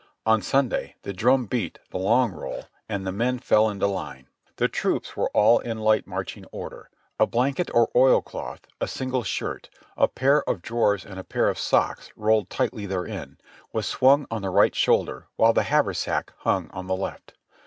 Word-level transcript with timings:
On 0.25 0.41
Sunday 0.41 0.95
the 1.03 1.13
drum 1.13 1.45
beat 1.45 1.77
the 1.91 1.99
long 1.99 2.31
roll 2.31 2.63
and 2.89 3.05
the 3.05 3.11
men 3.11 3.37
fell 3.37 3.69
into 3.69 3.85
line. 3.85 4.25
The 4.55 4.67
troops 4.67 5.15
were 5.15 5.29
all 5.29 5.59
in 5.59 5.77
light 5.77 6.07
marching 6.07 6.43
order; 6.45 6.89
a 7.19 7.27
blanket 7.27 7.69
or 7.71 7.91
oilcloth, 7.95 8.61
a 8.81 8.87
single 8.87 9.21
shirt, 9.21 9.69
a 9.95 10.07
pair 10.07 10.41
of 10.49 10.63
drawers 10.63 11.05
and 11.05 11.19
a 11.19 11.23
pair 11.23 11.49
of 11.49 11.59
socks 11.59 12.09
rolled 12.15 12.49
tightly 12.49 12.87
therein 12.87 13.37
was 13.73 13.85
swung 13.85 14.25
on 14.31 14.41
the 14.41 14.49
right 14.49 14.73
shoulder 14.73 15.27
while 15.35 15.53
the 15.53 15.61
haversack 15.69 16.33
hung 16.39 16.71
on 16.71 16.87
the 16.87 16.95
left. 16.95 17.35